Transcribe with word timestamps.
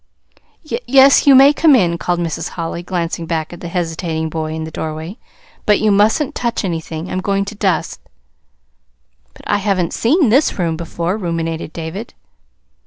"Y 0.71 0.79
yes, 0.87 1.27
you 1.27 1.35
may 1.35 1.53
come 1.53 1.75
in," 1.75 1.95
called 1.99 2.19
Mrs. 2.19 2.49
Holly, 2.57 2.81
glancing 2.81 3.27
back 3.27 3.53
at 3.53 3.59
the 3.59 3.67
hesitating 3.67 4.29
boy 4.29 4.51
in 4.53 4.63
the 4.63 4.71
doorway. 4.71 5.19
"But 5.67 5.79
you 5.79 5.91
mustn't 5.91 6.33
touch 6.33 6.65
anything. 6.65 7.11
I'm 7.11 7.21
going 7.21 7.45
to 7.45 7.53
dust." 7.53 7.99
"But 9.35 9.43
I 9.47 9.59
haven't 9.59 9.93
seen 9.93 10.29
this 10.29 10.57
room 10.57 10.75
before," 10.75 11.17
ruminated 11.19 11.71
David. 11.71 12.15